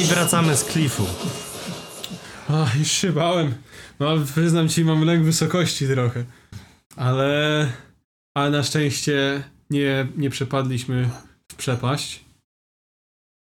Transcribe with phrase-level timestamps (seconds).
[0.00, 1.06] I wracamy z klifu.
[2.48, 3.54] Ach, już się bałem.
[3.98, 6.24] No, przyznam ci, mam lęk wysokości trochę.
[6.96, 7.72] Ale...
[8.34, 11.10] Ale na szczęście nie, nie przepadliśmy
[11.52, 12.24] w przepaść.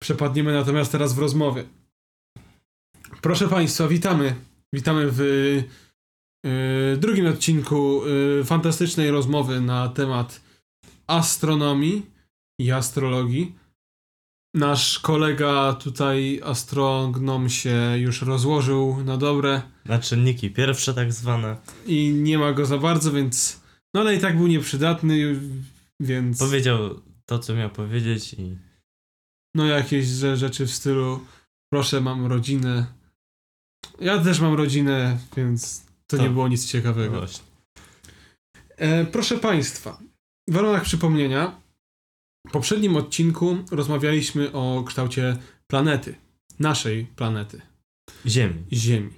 [0.02, 1.64] Przepadniemy natomiast teraz w rozmowie.
[3.20, 4.34] Proszę Państwa, witamy.
[4.72, 10.40] Witamy w y, drugim odcinku y, fantastycznej rozmowy na temat
[11.06, 12.06] astronomii
[12.60, 13.54] i astrologii.
[14.54, 21.56] Nasz kolega tutaj astrognom się już rozłożył na dobre Na czynniki pierwsze tak zwane.
[21.86, 23.60] i nie ma go za bardzo, więc
[23.94, 25.40] no ale i tak był nieprzydatny,
[26.00, 28.56] więc Powiedział to, co miał powiedzieć i...
[29.54, 31.20] no jakieś rzeczy w stylu
[31.72, 32.86] proszę, mam rodzinę.
[34.00, 37.18] Ja też mam rodzinę, więc to To- nie było nic ciekawego.
[37.18, 37.44] Właśnie.
[38.76, 39.98] E, proszę Państwa,
[40.48, 41.60] w ramach przypomnienia,
[42.48, 46.14] w poprzednim odcinku rozmawialiśmy o kształcie planety,
[46.58, 47.60] naszej planety,
[48.26, 48.64] Ziemi.
[48.72, 49.10] Ziemi.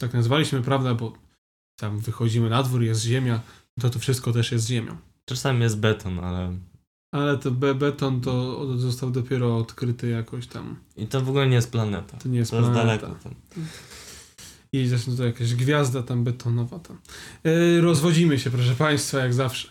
[0.00, 1.12] Tak nazwaliśmy, prawda, bo
[1.80, 3.40] tam wychodzimy na dwór, jest Ziemia,
[3.80, 4.96] to to wszystko też jest Ziemią.
[5.24, 6.58] Czasami jest beton, ale...
[7.12, 10.76] Ale to be beton to został dopiero odkryty jakoś tam.
[10.96, 12.16] I to w ogóle nie jest planeta.
[12.16, 13.06] To nie jest To jest planeta.
[13.06, 13.34] daleko tam.
[14.72, 16.98] I zresztą to jakaś gwiazda tam betonowa tam.
[17.44, 19.68] E, rozwodzimy się, proszę Państwa, jak zawsze.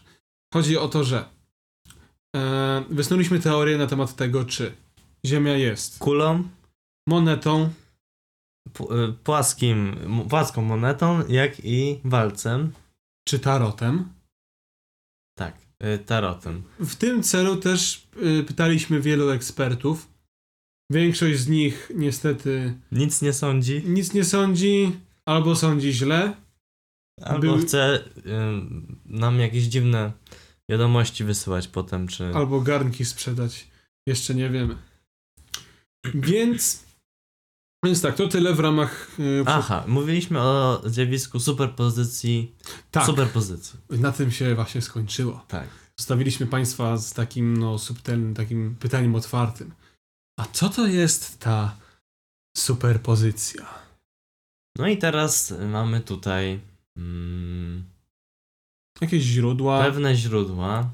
[0.53, 1.25] Chodzi o to, że
[2.35, 4.73] e, wysnuliśmy teorię na temat tego, czy
[5.25, 6.43] Ziemia jest Kulą,
[7.07, 7.69] monetą,
[8.79, 9.95] y, płaskim,
[10.29, 12.71] płaską monetą, jak i walcem.
[13.27, 14.13] czy tarotem.
[15.37, 15.57] Tak,
[15.95, 16.63] y, tarotem.
[16.79, 18.07] W tym celu też
[18.39, 20.09] y, pytaliśmy wielu ekspertów.
[20.91, 24.91] Większość z nich niestety Nic nie sądzi, nic nie sądzi,
[25.25, 26.35] albo sądzi źle,
[27.21, 28.21] albo Był- chce y,
[29.05, 30.11] nam jakieś dziwne
[30.69, 32.35] wiadomości wysyłać potem, czy...
[32.35, 33.67] albo garnki sprzedać.
[34.07, 34.77] Jeszcze nie wiemy.
[36.13, 36.83] Więc,
[37.85, 39.19] więc tak, to tyle w ramach.
[39.19, 42.55] y, Aha, mówiliśmy o zjawisku superpozycji.
[42.91, 43.79] tak, Superpozycji.
[43.89, 45.45] na tym się właśnie skończyło.
[45.47, 45.67] Tak.
[45.99, 49.73] Zostawiliśmy Państwa z takim no, subtelnym, takim pytaniem otwartym.
[50.39, 51.77] A co to jest ta
[52.57, 53.65] superpozycja?
[54.77, 56.59] No i teraz mamy tutaj
[56.97, 57.83] mm,
[59.03, 59.83] Jakieś źródła?
[59.83, 60.89] pewne źródła.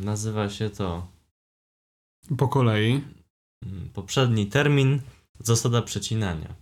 [0.00, 1.06] Nazywa się to
[2.38, 3.04] Po kolei.
[3.62, 5.00] mm, poprzedni termin
[5.40, 6.54] zasada przecinania.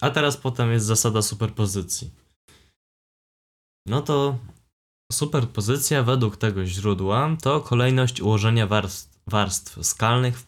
[0.00, 2.10] A teraz potem jest zasada superpozycji.
[3.86, 4.38] No to
[5.12, 10.46] superpozycja według tego źródła to kolejność ułożenia warstw, warstw skalnych w,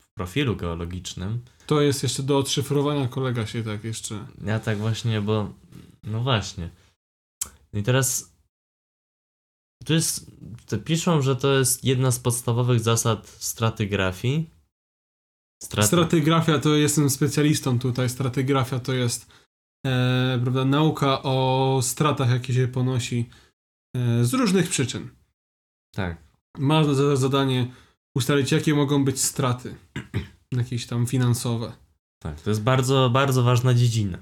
[0.00, 1.44] w profilu geologicznym.
[1.66, 4.26] To jest jeszcze do odszyfrowania, kolega się tak jeszcze.
[4.44, 5.54] Ja tak właśnie, bo.
[6.02, 6.70] No właśnie.
[7.72, 8.34] I teraz.
[9.84, 10.30] Tu jest.
[10.66, 14.50] To piszą, że to jest jedna z podstawowych zasad stratygrafii.
[15.62, 15.86] Straty...
[15.86, 18.08] Stratygrafia to jestem specjalistą tutaj.
[18.08, 19.32] Stratygrafia to jest
[19.86, 23.28] e, prawda, nauka o stratach, jakie się ponosi
[23.96, 25.10] e, z różnych przyczyn.
[25.94, 26.24] Tak.
[26.58, 27.72] Ma za zadanie
[28.16, 29.74] ustalić, jakie mogą być straty.
[30.58, 31.72] Jakieś tam finansowe.
[32.22, 32.40] Tak.
[32.40, 34.18] To jest bardzo, bardzo ważna dziedzina.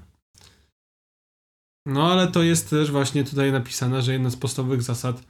[1.87, 5.23] No ale to jest też właśnie tutaj napisane, że jedna z podstawowych zasad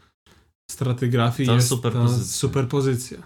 [0.72, 2.24] stratygrafii To jest superpozycja.
[2.24, 3.18] ta superpozycja.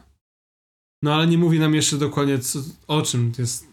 [1.03, 3.67] No ale nie mówi nam jeszcze dokładnie co, o czym jest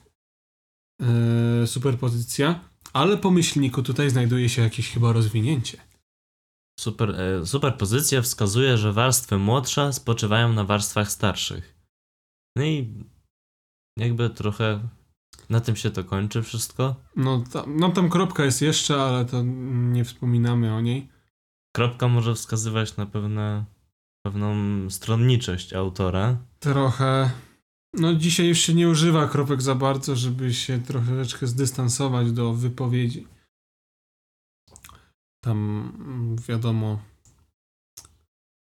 [1.02, 2.60] e, superpozycja,
[2.92, 5.78] ale po myślniku tutaj znajduje się jakieś chyba rozwinięcie.
[6.80, 11.74] Super, e, superpozycja wskazuje, że warstwy młodsze spoczywają na warstwach starszych.
[12.56, 12.94] No i
[13.98, 14.88] jakby trochę
[15.50, 16.94] na tym się to kończy wszystko.
[17.16, 19.42] No, ta, no tam kropka jest jeszcze, ale to
[19.92, 21.08] nie wspominamy o niej.
[21.76, 23.64] Kropka może wskazywać na pewne,
[24.26, 24.54] pewną
[24.90, 26.36] stronniczość autora.
[26.58, 27.30] Trochę.
[27.94, 33.26] No dzisiaj już się nie używa kropek za bardzo, żeby się troszeczkę zdystansować do wypowiedzi.
[35.44, 36.98] Tam wiadomo.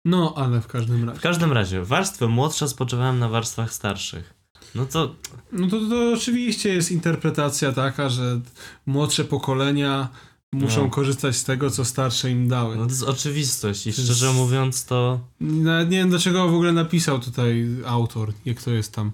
[0.06, 1.19] No, ale w każdym W razie.
[1.21, 4.33] każdym razie, warstwy młodsze spoczywają na warstwach starszych.
[4.75, 5.16] No to
[5.51, 8.42] No to, to oczywiście jest interpretacja taka, że
[8.86, 10.10] młodsze pokolenia
[10.54, 10.89] muszą No.
[10.89, 12.75] korzystać z tego, co starsze im dały.
[12.75, 16.54] no to jest oczywistość i To szczerze jest- mówiąc to Nawet nie wiem, dlaczego w
[16.54, 19.12] ogóle napisał tutaj autor, jak to jest tam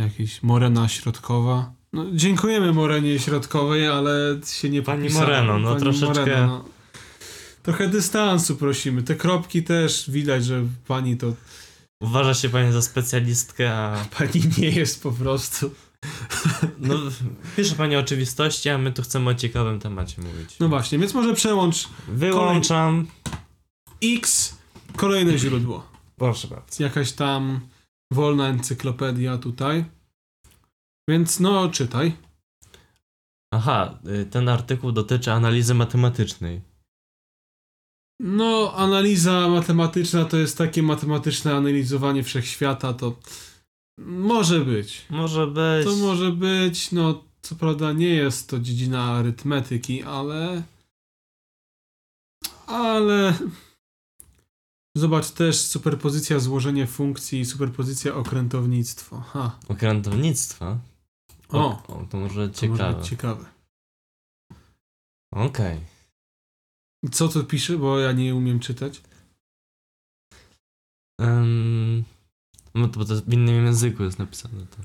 [0.00, 1.72] jakiś Morena Środkowa.
[1.92, 5.24] No, dziękujemy Morenie Środkowej, ale się nie Pani popisała.
[5.26, 6.64] Moreno, no troszeczkę- no.
[7.62, 9.02] Trochę dystansu prosimy.
[9.02, 11.32] Te kropki też widać, że pani to
[12.04, 15.70] uważa się pani za specjalistkę, a pani nie jest po prostu.
[16.78, 16.94] no,
[17.56, 20.56] pisze pani oczywistości, a my tu chcemy o ciekawym temacie mówić.
[20.60, 23.06] No właśnie, więc może przełącz Wyłączam.
[24.02, 24.58] X,
[24.96, 25.86] kolejne źródło.
[26.16, 26.82] Proszę bardzo.
[26.82, 27.60] Jakaś tam
[28.12, 29.84] wolna encyklopedia tutaj.
[31.08, 32.12] Więc no, czytaj.
[33.50, 36.73] Aha, y, ten artykuł dotyczy analizy matematycznej.
[38.20, 43.16] No, analiza matematyczna to jest takie matematyczne analizowanie wszechświata, to
[43.98, 45.06] może być.
[45.10, 45.86] Może być.
[45.86, 50.62] To może być, no, co prawda nie jest to dziedzina arytmetyki, ale.
[52.66, 53.38] Ale.
[54.96, 59.20] Zobacz też superpozycja złożenie funkcji i superpozycja okrętownictwo.
[59.20, 59.58] Ha.
[59.68, 60.78] Okrętownictwa?
[61.48, 62.84] O, o to może to ciekawe.
[62.84, 63.44] może być ciekawe.
[65.32, 65.93] Okej.
[67.12, 69.02] Co tu pisze, bo ja nie umiem czytać.
[71.20, 72.04] Em,
[72.74, 74.82] no to, bo to w innym języku jest napisane to.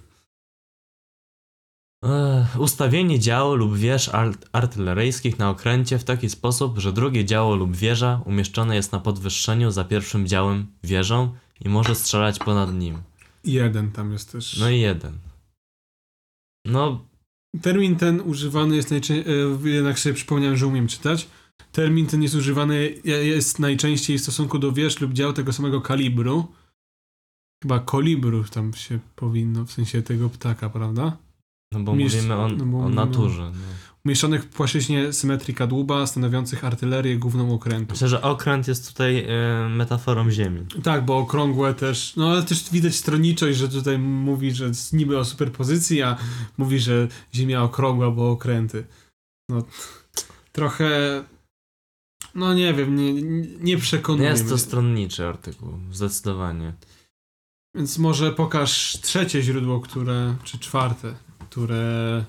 [2.04, 7.56] Ech, ustawienie działo lub wież art- artyleryjskich na okręcie w taki sposób, że drugie działo
[7.56, 13.02] lub wieża umieszczone jest na podwyższeniu za pierwszym działem wieżą i może strzelać ponad nim.
[13.44, 14.58] Jeden tam jest też.
[14.58, 15.18] No i jeden.
[16.66, 17.06] No,
[17.62, 19.34] Termin ten używany jest najczęściej,
[19.64, 21.28] jednak sobie przypomniałem, że umiem czytać.
[21.72, 26.48] Termin ten jest używany, jest najczęściej w stosunku do wież lub dział tego samego kalibru.
[27.64, 31.18] Chyba kolibru tam się powinno, w sensie tego ptaka, prawda?
[31.72, 33.42] no bo Mistrz- mówimy o, no bo o naturze.
[33.42, 33.52] No.
[34.06, 37.92] Umieszczonych w płaszczyźnie symetrii kadłuba, stanowiących artylerię główną okrętu.
[37.92, 40.66] Myślę, że okręt jest tutaj e, metaforą ziemi.
[40.84, 45.18] Tak, bo okrągłe też, no ale też widać stronniczość, że tutaj mówi, że jest niby
[45.18, 46.18] o superpozycji, a
[46.58, 48.86] mówi, że Ziemia okrągła, bo okręty.
[49.50, 49.64] No,
[50.52, 51.24] trochę,
[52.36, 53.14] no nie wiem, nie,
[53.60, 54.52] nie przekonuje Jest mnie.
[54.52, 56.74] to stronniczy artykuł, zdecydowanie.
[57.76, 61.14] Więc może pokaż trzecie źródło, które, czy czwarte,
[61.50, 62.26] które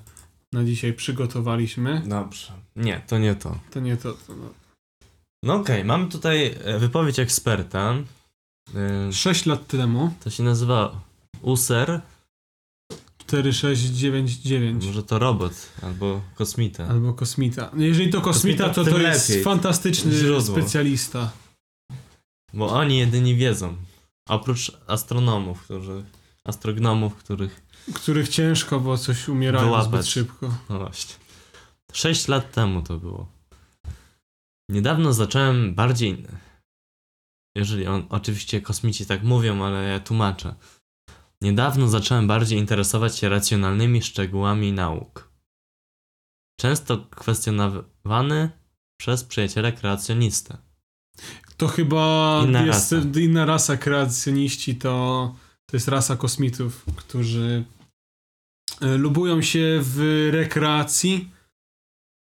[0.52, 2.02] na dzisiaj przygotowaliśmy.
[2.06, 2.52] Dobrze.
[2.76, 3.58] Nie, to nie to.
[3.70, 4.48] To nie to, to no.
[5.42, 7.94] No okej, mamy tutaj e, wypowiedź eksperta.
[8.74, 11.00] E, Sześć lat temu, To się nazywa
[11.42, 12.00] USER.
[13.30, 14.86] 4699.
[14.86, 16.86] Może to robot albo kosmita.
[16.88, 17.70] Albo kosmita.
[17.76, 19.44] Jeżeli to kosmita, Kosmita, to to jest lepiej.
[19.44, 20.40] fantastyczny Źródło.
[20.40, 21.30] specjalista.
[22.54, 23.76] Bo oni jedyni wiedzą.
[24.28, 26.04] Oprócz astronomów, którzy.
[26.44, 27.62] Astrognomów, których.
[27.94, 29.88] Których ciężko, bo coś umierają Wyłapać.
[29.90, 30.54] zbyt szybko.
[30.68, 31.14] No właśnie.
[31.92, 33.28] Sześć lat temu to było.
[34.68, 36.26] Niedawno zacząłem bardziej.
[37.56, 40.54] Jeżeli on, oczywiście kosmici tak mówią, ale ja tłumaczę.
[41.42, 45.30] Niedawno zacząłem bardziej interesować się racjonalnymi szczegółami nauk.
[46.60, 48.50] Często kwestionowany
[49.00, 50.58] przez przyjaciela kreacjonistę.
[51.56, 53.20] To chyba Inna jest rasa.
[53.20, 55.34] inna rasa kreacjoniści, to,
[55.66, 57.64] to jest rasa kosmitów, którzy
[58.80, 61.30] e, lubują się w rekreacji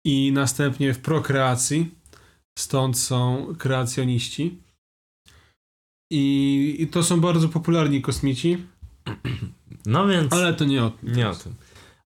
[0.06, 1.94] i następnie w prokreacji.
[2.58, 4.58] Stąd są kreacjoniści.
[6.12, 8.66] I, I to są bardzo popularni kosmici,
[9.86, 10.32] No więc.
[10.32, 11.12] ale to nie o tym.
[11.12, 11.54] Nie o tym.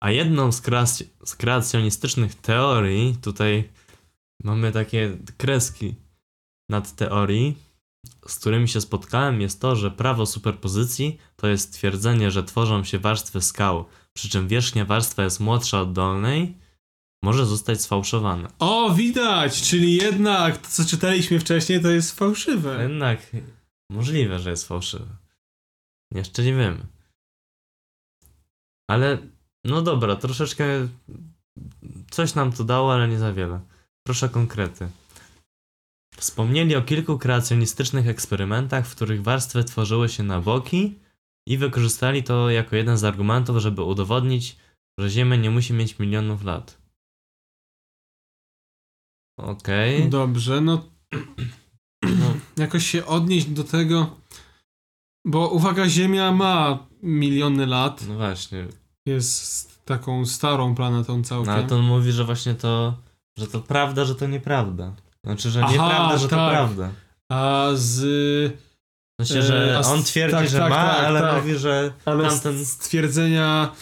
[0.01, 3.69] A jedną z, kreac- z kreacjonistycznych teorii, tutaj
[4.45, 5.95] mamy takie kreski
[6.71, 7.57] nad teorii,
[8.27, 12.99] z którymi się spotkałem, jest to, że prawo superpozycji to jest twierdzenie, że tworzą się
[12.99, 16.55] warstwy skał, przy czym wierzchnia warstwa jest młodsza od dolnej,
[17.23, 18.51] może zostać sfałszowana.
[18.59, 19.63] O, widać!
[19.63, 22.83] Czyli jednak to, co czytaliśmy wcześniej, to jest fałszywe.
[22.83, 23.31] Jednak
[23.91, 25.07] możliwe, że jest fałszywe.
[26.15, 26.87] Jeszcze nie wiemy.
[28.91, 29.19] Ale
[29.65, 30.65] no dobra, troszeczkę
[32.11, 33.61] coś nam to dało, ale nie za wiele.
[34.07, 34.89] Proszę konkrety.
[36.17, 40.99] Wspomnieli o kilku kreacjonistycznych eksperymentach, w których warstwy tworzyły się na boki
[41.49, 44.57] i wykorzystali to jako jeden z argumentów, żeby udowodnić,
[44.99, 46.79] że Ziemia nie musi mieć milionów lat.
[49.39, 50.09] Okej.
[50.09, 50.91] Dobrze, no
[52.03, 54.17] No, jakoś się odnieść do tego,
[55.25, 58.67] bo uwaga, Ziemia ma miliony lat, no właśnie.
[59.07, 61.47] jest taką starą planetą całkiem.
[61.47, 62.95] No ale to on mówi, że właśnie to,
[63.39, 64.93] że to prawda, że to nieprawda.
[65.25, 66.51] Znaczy, że Aha, nieprawda, że to tak.
[66.51, 66.91] prawda.
[67.33, 68.01] A z...
[69.21, 71.37] Sensie, że E, on twierdzi, tak, że tak, ma, tak, ale tak.
[71.43, 72.65] mówi, że Ale tamten...
[72.65, 73.73] z stwierdzenia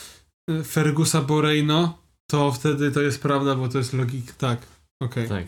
[0.50, 1.98] y, Fergusa Boreino,
[2.30, 4.32] to wtedy to jest prawda, bo to jest logika.
[4.38, 4.58] Tak,
[5.02, 5.28] okej.
[5.28, 5.44] Tak.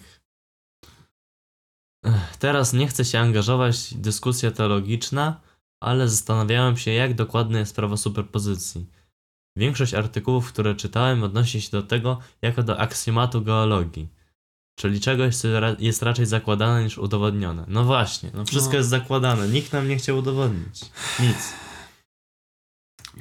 [2.05, 5.41] Ech, Teraz nie chcę się angażować w dyskusję teologiczna,
[5.81, 8.87] ale zastanawiałem się, jak dokładne jest prawo superpozycji.
[9.57, 14.09] Większość artykułów, które czytałem, odnosi się do tego jako do aksjomatu geologii,
[14.79, 17.65] czyli czegoś, co jest raczej zakładane niż udowodnione.
[17.69, 18.79] No właśnie, no wszystko No.
[18.79, 20.81] jest zakładane, nikt nam nie chciał udowodnić.
[21.21, 21.53] Nic.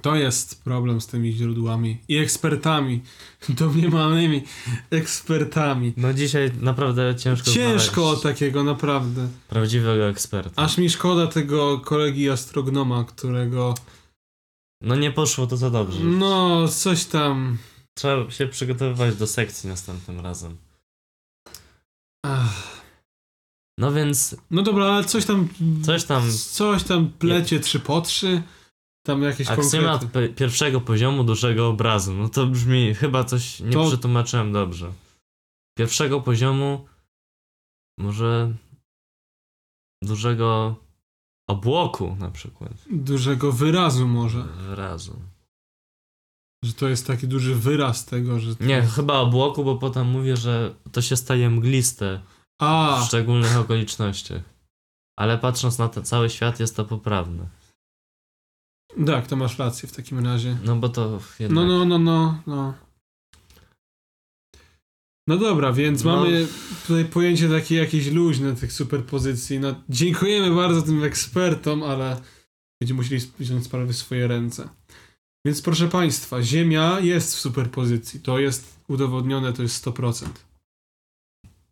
[0.01, 3.01] To jest problem z tymi źródłami i ekspertami,
[3.49, 4.43] domniemanymi
[4.91, 5.93] ekspertami.
[5.97, 9.27] No dzisiaj naprawdę ciężko Ciężko znaleźć takiego, naprawdę.
[9.49, 10.61] prawdziwego eksperta.
[10.63, 13.75] Aż mi szkoda tego kolegi astrognoma, którego
[14.81, 15.99] No nie poszło to za dobrze.
[16.03, 17.57] No, coś tam.
[17.97, 20.57] Trzeba się przygotowywać do sekcji następnym razem.
[22.25, 22.79] Ach.
[23.77, 25.47] No więc No dobra, ale coś tam.
[25.85, 28.41] Coś tam- Coś tam plecie 3 po 3.
[29.09, 30.29] Tam jakieś konkrety.
[30.35, 32.13] pierwszego poziomu dużego obrazu.
[32.13, 34.91] No to brzmi, chyba coś nie To- przetłumaczyłem dobrze.
[35.77, 36.87] Pierwszego poziomu
[37.99, 38.53] może
[40.03, 40.75] dużego
[41.49, 42.71] obłoku na przykład.
[42.91, 44.43] Dużego wyrazu może.
[44.43, 45.19] Wyrazu.
[46.63, 48.55] Że to jest taki duży wyraz tego, że.
[48.59, 52.21] Nie, chyba obłoku, bo potem mówię, że to się staje mgliste
[52.61, 54.41] A, w szczególnych okolicznościach.
[55.19, 57.58] Ale patrząc na ten cały świat jest to poprawne.
[59.05, 60.57] Tak, to masz rację w takim razie.
[60.63, 61.55] No bo to jednak...
[61.55, 62.73] No, no, no, no, no.
[65.27, 66.15] No dobra, więc No.
[66.15, 66.47] mamy
[66.87, 69.59] tutaj pojęcie takie jakieś luźne tych superpozycji.
[69.59, 72.21] No, dziękujemy bardzo tym ekspertom, ale
[72.81, 74.69] będziemy musieli wziąć sprawę w swoje ręce.
[75.45, 78.19] Więc proszę Państwa, Ziemia jest w superpozycji.
[78.19, 80.27] To jest udowodnione, to jest 100%.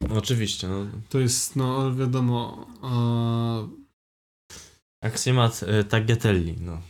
[0.10, 0.86] Oczywiście, no.
[1.10, 6.82] To jest, no wiadomo, e, Aksjomat y, Tagliatelli, no.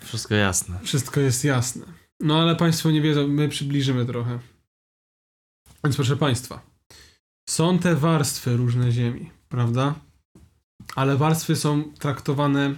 [0.00, 0.78] Wszystko jasne.
[0.82, 1.86] Wszystko jest jasne.
[2.20, 4.38] No ale Państwo nie wiedzą, my przybliżymy trochę.
[5.84, 6.62] Więc proszę Państwa,
[7.48, 9.94] są te warstwy różne Ziemi, prawda?
[10.96, 12.74] Ale warstwy są traktowane.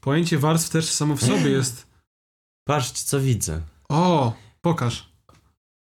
[0.00, 1.86] Pojęcie warstw też samo w sobie jest.
[2.68, 3.60] Patrzcie, co widzę.
[3.88, 5.10] O, pokaż.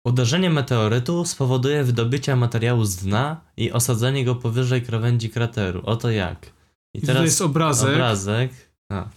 [0.06, 5.82] Uderzenie meteorytu spowoduje wydobycie materiału z dna i osadzenie go powyżej krawędzi krateru.
[5.84, 6.46] Oto jak.
[6.94, 7.94] I I tutaj jest obrazek.
[7.94, 8.52] obrazek.
[8.92, 9.08] A.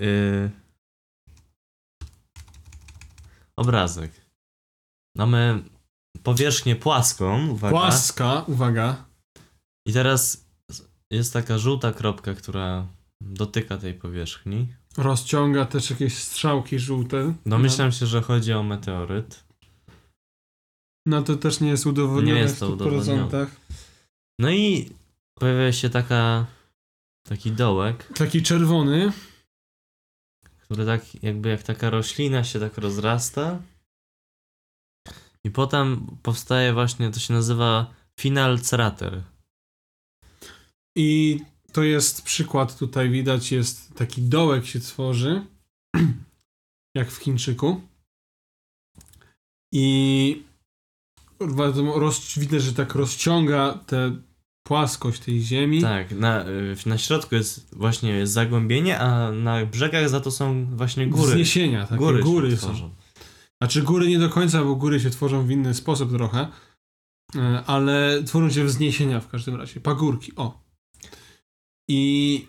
[0.00, 0.50] Y...
[3.56, 4.12] Obrazek.
[5.16, 5.62] Mamy
[6.22, 7.76] powierzchnię płaską, uwaga.
[7.76, 9.04] Płaska, uwaga.
[9.86, 10.44] I teraz
[11.10, 12.86] jest taka żółta kropka, która
[13.20, 14.68] dotyka tej powierzchni.
[14.96, 17.34] Rozciąga też jakieś strzałki żółte.
[17.46, 19.44] Domyślam się, że chodzi o meteoryt.
[21.06, 22.72] No to też nie jest udowodnione Nie jest w to 100%.
[22.72, 23.46] udowodnione.
[24.38, 24.90] No i
[25.34, 26.46] pojawia się taka
[27.28, 29.12] taki dołek, Taki czerwony.
[30.70, 33.62] Który tak jakby jak taka roślina się tak rozrasta.
[35.44, 39.22] I potem powstaje właśnie, to się nazywa final crater.
[40.96, 41.40] I
[41.72, 45.46] to jest przykład, tutaj widać, jest taki dołek się tworzy,
[46.98, 47.80] jak w Chińczyku.
[49.72, 50.42] I
[52.36, 54.22] widać, że tak rozciąga tę
[54.62, 55.82] płaskość tej ziemi.
[55.82, 60.66] Tak, na, y, na środku jest właśnie jest zagłębienie, a na brzegach za to są
[60.76, 61.32] właśnie góry.
[61.32, 62.66] Wzniesienia, takie góry, góry, są.
[62.66, 62.90] tworzą.
[63.58, 66.48] Znaczy góry nie do końca, bo góry się tworzą w inny sposób trochę,
[67.36, 70.60] e, ale tworzą się wzniesienia w każdym razie, pagórki, o.
[71.88, 72.46] I,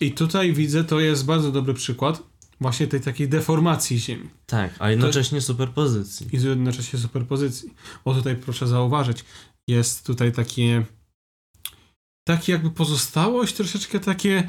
[0.00, 2.22] I tutaj widzę, to jest bardzo dobry przykład
[2.62, 4.30] właśnie tej takiej deformacji ziemi.
[4.46, 6.26] Tak, a jednocześnie superpozycji.
[6.32, 7.74] i jednocześnie superpozycji.
[8.04, 9.24] Bo tutaj proszę zauważyć,
[9.68, 10.84] jest tutaj takie
[12.24, 14.48] takie jakby pozostałość, troszeczkę takie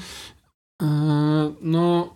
[0.82, 2.16] e, no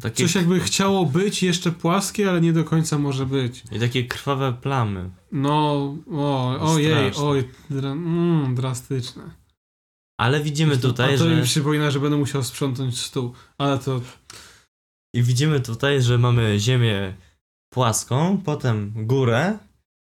[0.00, 3.62] Takie, coś jakby chciało być jeszcze płaskie, ale nie do końca może być.
[3.72, 5.10] I takie krwawe plamy.
[5.32, 9.30] No, o, ojej, oj, dra, mm, drastyczne.
[10.20, 11.36] Ale widzimy tutaj, A to że...
[11.36, 14.00] mi przypomina, że będę musiał sprzątnąć stół, ale to
[15.14, 17.14] I widzimy tutaj, że mamy ziemię
[17.72, 19.58] płaską, potem górę,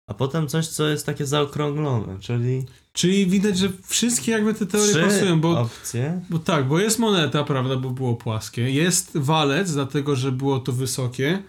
[0.07, 4.91] a potem coś, co jest takie zaokrąglone, czyli czyli widać, że wszystkie jakby te teorie
[4.91, 6.21] trzy pasują, bo opcje.
[6.29, 8.71] Bo tak, bo jest moneta, prawda, bo było płaskie.
[8.71, 11.43] Jest walec, dlatego że było to wysokie.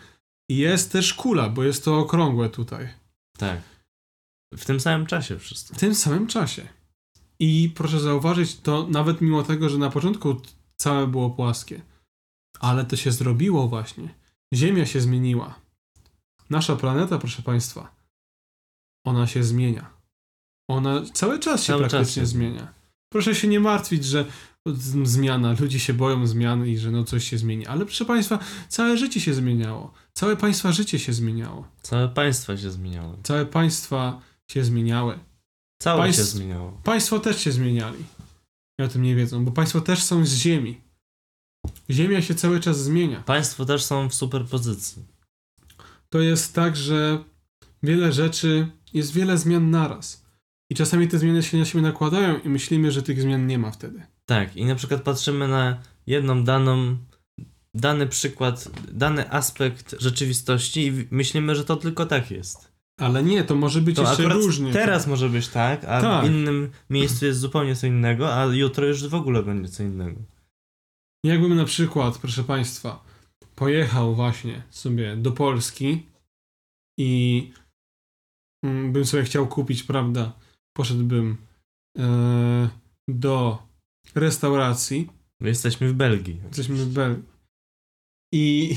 [0.48, 2.88] I jest też kula, bo jest to okrągłe tutaj.
[3.38, 3.60] Tak.
[4.54, 5.74] W tym samym czasie wszystko.
[5.74, 6.68] W tym samym czasie.
[7.38, 10.36] I proszę zauważyć, to nawet mimo tego, że na początku
[10.76, 11.80] całe było płaskie.
[12.60, 14.08] Ale to się zrobiło właśnie.
[14.54, 15.54] Ziemia się zmieniła.
[16.50, 17.95] Nasza planeta, proszę Państwa,
[19.06, 19.90] ona się zmienia.
[20.70, 22.74] Ona cały czas się Cały czas praktycznie się zmienia.
[23.12, 24.24] Proszę się nie martwić, że
[25.04, 27.66] zmiana, ludzie się boją zmian i że no coś się zmieni.
[27.66, 29.92] Ale proszę Państwa, całe życie się zmieniało.
[30.12, 31.68] Całe Państwa życie się zmieniało.
[31.82, 33.16] Całe państwa się zmieniały.
[33.22, 35.18] Całe państwa się zmieniały.
[35.82, 36.80] Całe Państw- się zmieniało.
[36.84, 38.04] Państwo też się zmieniali.
[38.80, 40.80] I o tym nie wiedzą, bo państwo też są z ziemi.
[41.90, 43.20] Ziemia się cały czas zmienia.
[43.20, 45.02] Państwo też są w superpozycji.
[46.08, 47.24] To jest tak, że
[47.82, 50.26] wiele rzeczy, jest wiele zmian naraz.
[50.70, 53.70] I czasami te zmiany się na siebie nakładają i myślimy, że tych zmian nie ma
[53.70, 54.02] wtedy.
[54.26, 56.96] Tak, i na przykład patrzymy na jedną daną,
[57.74, 62.76] dany przykład, dany aspekt rzeczywistości i myślimy, że to tylko tak jest.
[63.00, 64.72] Ale nie, to może być To jeszcze różnie.
[64.72, 66.24] teraz może być tak, a Tak.
[66.24, 70.20] w innym miejscu jest zupełnie co innego, a jutro już w ogóle będzie co innego.
[71.24, 73.04] Jakbym na przykład, proszę Państwa,
[73.54, 76.06] pojechał właśnie sobie do Polski
[76.98, 77.52] i
[78.64, 80.32] bym sobie chciał kupić, prawda,
[80.76, 81.36] poszedłbym
[81.98, 82.68] e,
[83.08, 83.62] do
[84.14, 85.10] restauracji,
[85.40, 86.40] My jesteśmy w Belgii.
[86.44, 87.24] jesteśmy w Belgii
[88.34, 88.76] i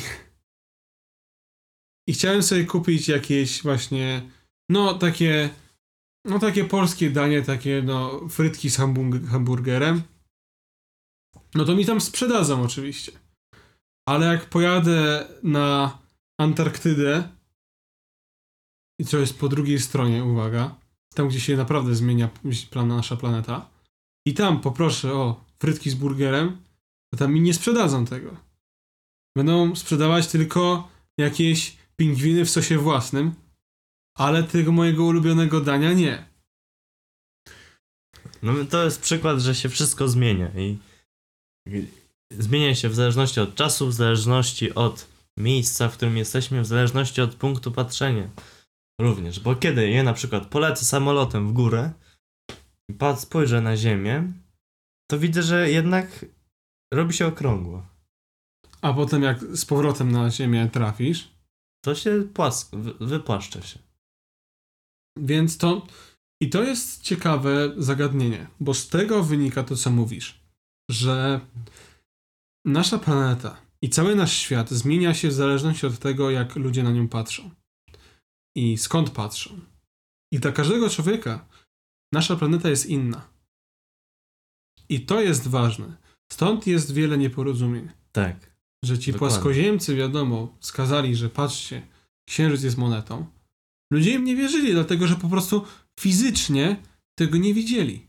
[2.09, 4.29] i chciałem sobie kupić jakieś właśnie,
[4.69, 5.49] no takie,
[6.25, 8.77] no takie polskie danie, takie no frytki z
[9.31, 10.01] hamburgerem,
[11.55, 13.11] no to mi tam sprzedadzą oczywiście.
[14.07, 15.99] Ale jak pojadę na
[16.39, 17.29] Antarktydę
[18.99, 20.75] i co jest po drugiej stronie, uwaga,
[21.13, 22.29] tam gdzie się naprawdę zmienia
[22.69, 23.69] plan, nasza planeta
[24.25, 26.57] i tam poproszę o frytki z burgerem,
[27.13, 28.35] to tam mi nie sprzedadzą tego.
[29.37, 33.33] Będą sprzedawać tylko jakieś pingwiny w sosie własnym,
[34.17, 36.29] ale tego mojego ulubionego dania nie.
[38.41, 40.77] No to jest przykład, że się wszystko zmienia i
[42.31, 47.21] zmienia się w zależności od czasu, w zależności od miejsca, w którym jesteśmy, w zależności
[47.21, 48.29] od punktu patrzenia
[48.99, 49.39] również.
[49.39, 51.91] Bo kiedy ja na przykład polecę samolotem w górę
[52.89, 54.33] i pat- spojrzę na ziemię,
[55.11, 56.25] to widzę, że jednak
[56.93, 57.85] robi się okrągło.
[58.81, 61.39] A potem jak z powrotem na ziemię trafisz,
[61.85, 63.79] To się płask, wy- wypłaszcza się.
[65.17, 65.87] Więc to.
[66.41, 70.39] I to jest ciekawe zagadnienie, bo z tego wynika to, co mówisz,
[70.91, 71.39] że
[72.65, 76.91] nasza planeta i cały nasz świat zmienia się w zależności od tego, jak ludzie na
[76.91, 77.49] nią patrzą
[78.55, 79.59] i skąd patrzą.
[80.33, 81.47] I dla każdego człowieka
[82.13, 83.29] nasza planeta jest inna.
[84.89, 85.97] I to jest ważne.
[86.31, 88.55] Stąd jest wiele nieporozumień Tak.
[88.85, 89.35] że ci Dokładnie.
[89.35, 91.87] płaskoziemcy, wiadomo, skazali, że patrzcie,
[92.29, 93.25] księżyc jest monetą.
[93.93, 95.65] Ludzie im nie wierzyli, dlatego że po prostu
[95.99, 96.83] fizycznie
[97.17, 98.07] tego nie widzieli.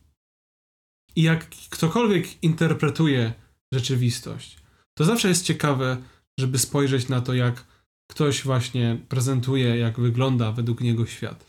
[1.17, 3.33] I jak ktokolwiek interpretuje
[3.73, 4.57] rzeczywistość,
[4.99, 6.03] to zawsze jest ciekawe,
[6.39, 7.67] żeby spojrzeć na to, jak
[8.11, 11.45] ktoś właśnie prezentuje, jak wygląda według niego świat.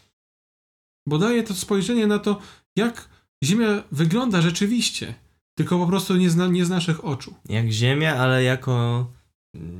[1.07, 2.39] Bo daje to spojrzenie na to,
[2.75, 3.09] jak
[3.43, 5.13] Ziemia wygląda rzeczywiście,
[5.57, 7.35] tylko po prostu nie nie z naszych oczu.
[7.49, 9.07] Jak Ziemia, ale jako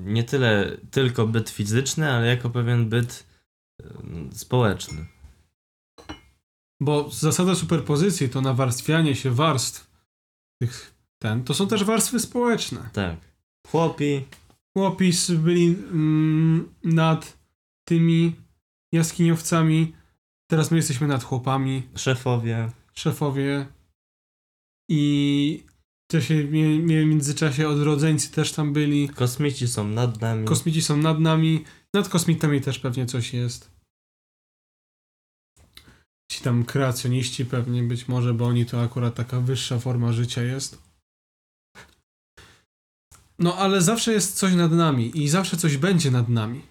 [0.06, 3.28] nie tyle tylko byt fizyczny, ale jako pewien byt
[4.32, 5.06] społeczny.
[6.82, 9.92] Bo zasada superpozycji to nawarstwianie się warstw
[10.62, 12.90] tych ten, to są też warstwy społeczne.
[12.94, 13.16] Tak.
[13.68, 14.26] Chłopi,
[14.78, 17.38] Chłopis byli mm, nad
[17.88, 18.36] tymi
[18.94, 19.94] jaskiniowcami,
[20.52, 22.72] teraz my jesteśmy nad chłopami, szefowie.
[22.94, 23.68] szefowie
[24.90, 25.64] i
[26.10, 30.48] w czasie, mie- międzyczasie odrodzeńcy też tam byli, Kosmici są nad nami.
[30.48, 33.72] kosmici są nad nami, nad kosmitami też pewnie coś jest.
[36.32, 40.91] Ci tam kreacjoniści pewnie być może, bo oni to akurat taka wyższa forma życia jest.
[43.42, 46.62] No ale zawsze jest coś nad nami i zawsze coś będzie nad nami.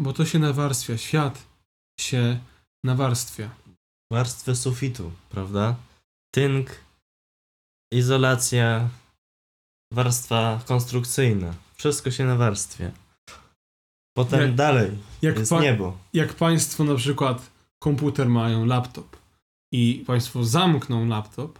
[0.00, 1.42] Bo to się nawarstwia, świat
[2.00, 2.40] się
[2.84, 3.50] nawarstwia.
[4.12, 5.76] warstwy sufitu, prawda?
[6.34, 6.70] Tynk,
[7.92, 8.88] izolacja,
[9.92, 11.54] warstwa konstrukcyjna.
[11.76, 12.90] Wszystko się nawarstwia.
[14.16, 15.98] Potem Jak- dalej Jak, jest pa- niebo.
[16.12, 17.50] jak państwo na przykład
[17.82, 19.16] komputer mają, laptop
[19.72, 21.58] i państwo zamkną laptop,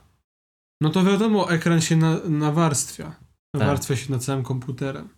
[0.82, 3.14] no to wiadomo, ekran się na, nawarstwia.
[3.54, 5.08] Nawarstwia się nad całym komputerem.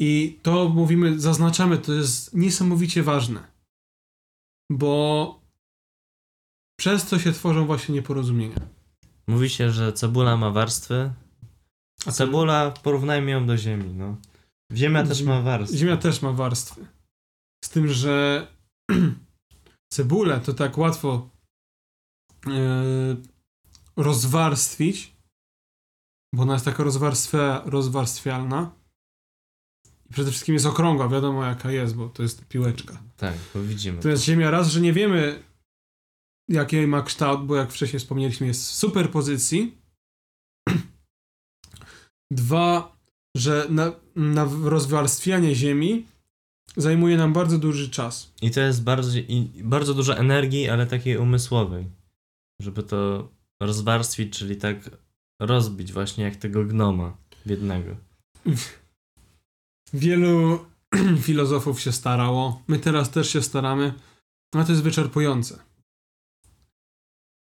[0.00, 3.52] I to mówimy, zaznaczamy, to jest niesamowicie ważne.
[4.70, 5.40] Bo
[6.80, 8.60] przez to się tworzą właśnie nieporozumienia.
[9.26, 11.12] Mówi się, że cebula ma warstwy.
[12.06, 14.16] A Cebula, porównajmy ją do ziemi, no.
[14.72, 15.78] Ziemia też ma warstwy.
[15.78, 16.86] Ziemia też ma warstwy.
[17.64, 18.46] Z tym, że
[19.92, 21.30] cebulę to tak łatwo
[22.46, 23.16] yy,
[23.96, 25.17] rozwarstwić,
[26.34, 28.70] bo ona jest taka rozwarstwia, rozwarstwialna.
[30.10, 33.02] I przede wszystkim jest okrągła, wiadomo jaka jest, bo to jest piłeczka.
[33.16, 34.02] Tak, bo widzimy.
[34.02, 35.48] To jest Ziemia raz, że nie wiemy
[36.48, 39.78] jaki jej ma kształt, bo jak wcześniej wspomnieliśmy jest w superpozycji.
[42.30, 42.96] Dwa,
[43.36, 46.06] że na, na rozwarstwianie Ziemi
[46.76, 48.32] zajmuje nam bardzo duży czas.
[48.42, 51.86] I to jest bardzo, i bardzo dużo energii, ale takiej umysłowej.
[52.60, 53.28] Żeby to
[53.62, 54.90] rozwarstwić, czyli tak
[55.40, 57.96] rozbić właśnie jak tego gnoma biednego.
[59.92, 60.66] Wielu
[61.26, 63.94] filozofów się starało, my teraz też się staramy,
[64.54, 65.64] ale to jest wyczerpujące.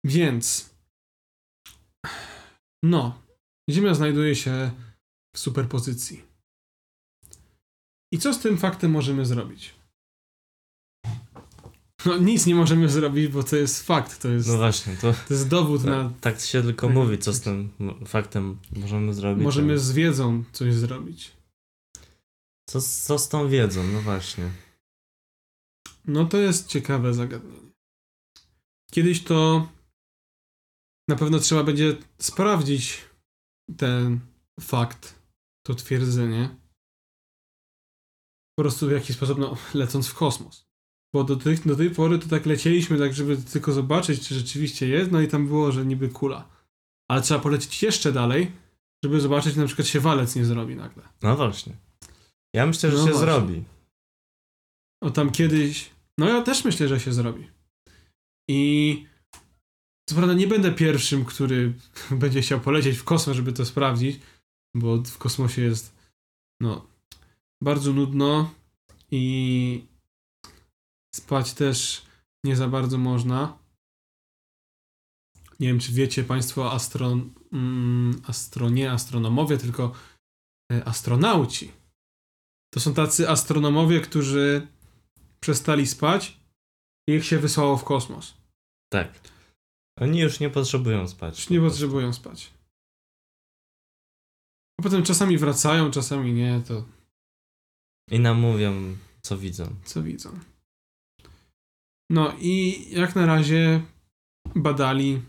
[0.05, 0.75] Więc,
[2.83, 3.21] no,
[3.69, 4.71] Ziemia znajduje się
[5.35, 6.23] w superpozycji.
[8.13, 9.80] I co z tym faktem możemy zrobić?
[12.05, 15.33] No nic nie możemy zrobić, bo to jest fakt, to jest, No właśnie, to to
[15.33, 16.11] jest dowód na...
[16.21, 16.95] tak się tylko tak.
[16.95, 17.69] mówi, co z tym
[18.05, 19.43] faktem możemy zrobić.
[19.43, 21.31] Możemy z wiedzą coś zrobić.
[22.69, 23.83] Co, co z tą wiedzą?
[23.83, 24.51] No właśnie.
[26.05, 27.71] No to jest ciekawe zagadnienie.
[28.91, 29.67] Kiedyś to
[31.09, 33.01] na pewno trzeba będzie sprawdzić
[33.77, 34.19] ten
[34.59, 35.15] fakt,
[35.65, 36.55] to twierdzenie.
[38.55, 40.70] Po prostu w jakiś sposób, no, lecąc w kosmos.
[41.13, 44.87] Bo do, tych, do tej pory to tak lecieliśmy, tak żeby tylko zobaczyć, czy rzeczywiście
[44.87, 46.49] jest, no i tam było, że niby kula.
[47.09, 48.51] Ale trzeba polecieć jeszcze dalej,
[49.03, 51.03] żeby zobaczyć, czy na przykład się walec nie zrobi nagle.
[51.21, 51.75] No właśnie.
[52.55, 53.25] Ja myślę, że No się właśnie.
[53.25, 53.63] zrobi.
[55.03, 55.89] O tam kiedyś.
[56.17, 57.47] No ja też myślę, że się zrobi.
[58.49, 59.05] I
[60.09, 61.73] co prawda nie będę pierwszym, który
[62.21, 64.19] będzie chciał polecieć w kosmos, żeby to sprawdzić,
[64.75, 65.95] bo w kosmosie jest
[66.61, 66.87] no
[67.63, 68.51] bardzo nudno
[69.11, 69.85] i
[71.15, 72.05] spać też
[72.45, 73.57] nie za bardzo można.
[75.59, 77.17] Nie wiem, czy wiecie Państwo, astro,
[77.53, 79.93] mm, astro nie astronomowie, tylko
[80.71, 81.71] e, astronauci.
[82.73, 84.67] To są tacy astronomowie, którzy
[85.39, 86.37] przestali spać
[87.09, 88.33] i ich się wysłało w kosmos.
[88.91, 89.19] Tak.
[89.99, 91.39] Oni już nie potrzebują spać.
[91.39, 92.51] Już nie po potrzebują spać.
[94.79, 96.85] A potem czasami wracają, czasami nie, to
[98.11, 99.75] I nam mówią, co widzą.
[99.85, 100.39] co widzą.
[102.11, 103.81] No i jak na razie
[104.55, 105.21] badali,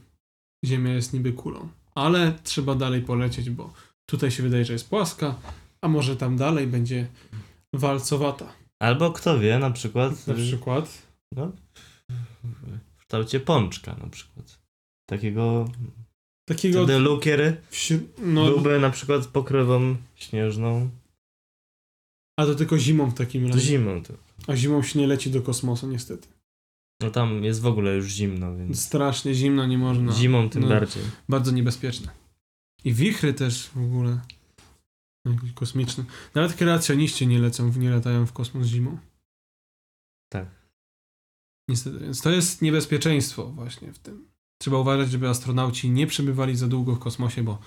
[0.66, 1.68] Ziemia jest niby kulą.
[1.95, 3.73] Ale trzeba dalej polecieć, bo
[4.07, 5.35] tutaj się wydaje, że jest płaska,
[5.81, 7.07] a może tam dalej będzie
[7.73, 8.53] walcowata.
[8.83, 11.03] Albo kto wie, na przykład, Na przykład.
[11.37, 11.53] no,
[12.45, 14.59] w kształcie pączka na przykład.
[15.11, 15.68] Takiego
[16.49, 20.90] Takiego wtedy lukier wśród- no, byłby na przykład pokrywą śnieżną.
[22.40, 23.66] A to tylko zimą w takim To razie.
[23.66, 24.14] zimą to.
[24.47, 26.29] A zimą się nie leci do kosmosu, niestety.
[27.03, 30.12] No tam jest w ogóle już zimno, więc Strasznie zimno, nie można.
[30.12, 30.69] zimą tym no.
[30.69, 31.03] bardziej.
[31.29, 32.12] Bardzo niebezpieczne.
[32.85, 34.21] I wichry też w ogóle.
[35.27, 36.05] Jakiś kosmiczny.
[36.35, 38.99] Nawet kreacjoniści nie lecą, nie latają w kosmos zimą.
[40.33, 40.47] Tak.
[41.69, 44.29] Niestety, więc to jest niebezpieczeństwo właśnie w tym.
[44.61, 47.59] Trzeba uważać, żeby astronauci nie przebywali za długo w kosmosie, bo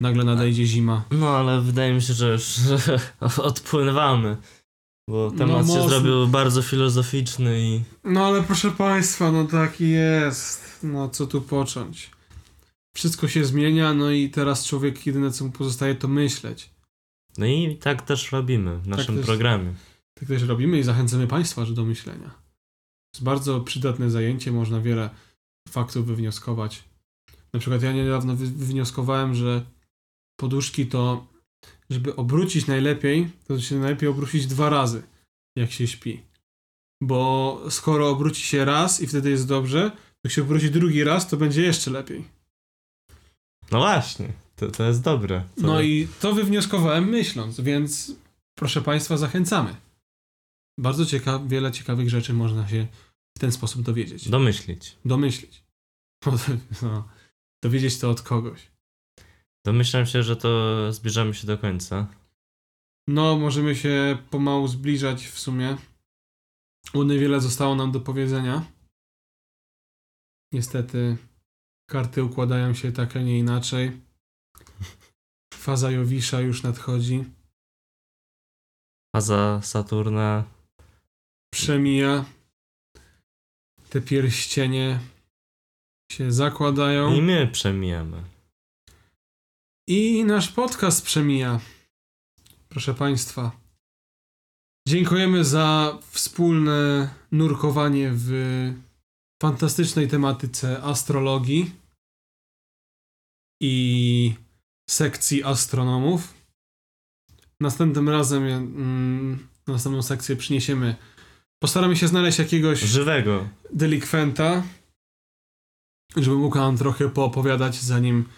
[0.00, 1.04] nagle nadejdzie zima.
[1.10, 2.58] No ale wydaje mi się, że już
[3.38, 4.36] odpływamy.
[5.12, 10.78] Bo temat No, się zrobił bardzo filozoficzny i No ale proszę Państwa, no taki jest.
[10.82, 12.10] No co tu począć?
[12.96, 16.70] Wszystko się zmienia, no i teraz człowiek jedyne co mu pozostaje to myśleć.
[17.38, 19.26] no i tak też robimy w naszym też.
[19.26, 19.74] programie.
[20.14, 22.28] Tak też robimy i zachęcamy Państwa do myślenia.
[22.28, 25.10] To jest bardzo przydatne zajęcie, można wiele
[25.68, 26.84] faktów wywnioskować.
[27.52, 29.64] Na przykład ja niedawno wy- wywnioskowałem, że
[30.40, 31.26] poduszki to,
[31.92, 35.02] żeby obrócić najlepiej, to się najlepiej obrócić dwa razy,
[35.56, 36.20] jak się śpi.
[37.02, 41.28] Bo skoro obróci się raz i wtedy jest dobrze, to jak się obróci drugi raz,
[41.28, 42.24] to będzie jeszcze lepiej.
[43.70, 45.44] No właśnie, to, to jest dobre.
[45.56, 48.12] To, No i to wywnioskowałem myśląc, więc
[48.54, 49.76] proszę Państwa, zachęcamy.
[50.78, 52.86] Bardzo cieka wiele ciekawych rzeczy można się
[53.36, 54.28] w ten sposób dowiedzieć.
[54.28, 54.96] Domyślić.
[55.04, 55.62] Domyślić.
[56.82, 57.08] No,
[57.62, 58.71] dowiedzieć to od kogoś.
[59.64, 62.06] Domyślam się, że to zbliżamy się do końca.
[63.08, 65.76] No, możemy się pomału zbliżać w sumie.
[66.94, 68.64] Bo niewiele zostało nam do powiedzenia.
[70.52, 71.16] Niestety
[71.90, 74.00] karty układają się tak, a nie inaczej.
[75.54, 77.24] Faza Jowisza już nadchodzi.
[79.16, 80.44] Faza Saturna.
[81.54, 82.24] Przemija.
[83.90, 85.00] Te pierścienie
[86.12, 87.14] się zakładają.
[87.14, 88.31] I my przemijamy.
[89.88, 91.60] I nasz podcast przemija.
[92.68, 93.50] Proszę Państwa.
[94.88, 98.32] Dziękujemy za wspólne nurkowanie w
[99.42, 101.70] fantastycznej tematyce astrologii
[103.62, 104.34] i
[104.90, 106.34] sekcji astronomów.
[107.60, 110.96] Następnym razem, mm, następną sekcję przyniesiemy.
[111.62, 113.48] Postaramy się znaleźć jakiegoś Żywego.
[113.72, 114.62] delikwenta,
[116.16, 118.28] żeby mógł nam trochę poopowiadać, zanim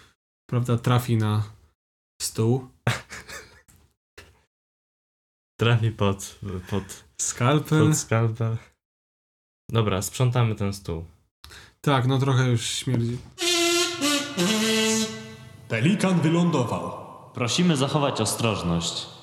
[0.49, 1.43] prawda, trafi na
[2.21, 2.67] stół.
[5.59, 7.87] Trafi pod, pod, Skalpel.
[7.87, 8.57] pod skalpel.
[9.69, 11.05] Dobra, sprzątamy ten stół.
[11.81, 13.17] Tak, no trochę już śmierdzi.
[15.69, 17.05] Pelikan wylądował.
[17.33, 19.14] Prosimy zachować ostrożność.